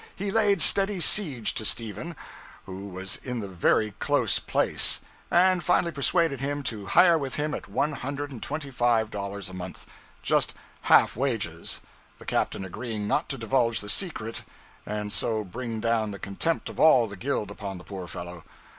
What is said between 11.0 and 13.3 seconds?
wages, the captain agreeing not